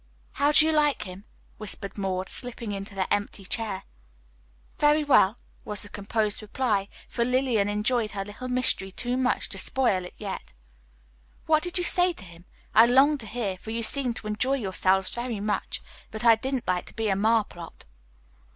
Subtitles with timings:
[0.31, 1.25] "How do you like him?"
[1.59, 3.83] whispered Maud, slipping into the empty chair.
[4.79, 9.59] "Very well," was the composed reply; for Lillian enjoyed her little mystery too much to
[9.59, 10.55] spoil it yet.
[11.45, 12.45] "What did you say to him?
[12.73, 16.67] I longed to hear, for you seemed to enjoy yourselves very much, but I didn't
[16.67, 17.85] like to be a marplot."